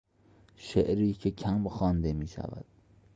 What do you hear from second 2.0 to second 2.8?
میشود